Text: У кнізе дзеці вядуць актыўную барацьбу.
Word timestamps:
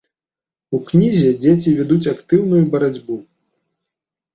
У 0.77 0.79
кнізе 0.87 1.29
дзеці 1.43 1.75
вядуць 1.77 2.01
актыўную 2.15 2.67
барацьбу. 2.77 3.23